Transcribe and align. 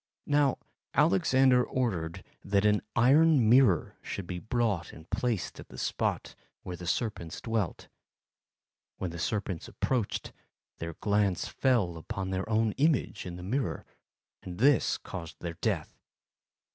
Now, 0.25 0.57
Alexander 0.95 1.63
ordered 1.63 2.23
that 2.43 2.65
an 2.65 2.81
iron 2.95 3.47
mirror 3.47 3.97
should 4.01 4.25
be 4.25 4.39
brought 4.39 4.91
and 4.91 5.07
placed 5.11 5.59
at 5.59 5.67
the 5.69 5.77
spot 5.77 6.33
where 6.63 6.75
the 6.75 6.87
serpents 6.87 7.39
dwelt. 7.39 7.87
When 8.97 9.11
the 9.11 9.19
serpents 9.19 9.67
approached, 9.67 10.33
their 10.79 10.95
glance 10.95 11.47
fell 11.47 11.97
upon 11.97 12.31
their 12.31 12.49
own 12.49 12.71
image 12.77 13.27
in 13.27 13.35
the 13.35 13.43
mirror, 13.43 13.85
and 14.41 14.57
this 14.57 14.97
caused 14.97 15.39
their 15.39 15.53
death. 15.61 15.99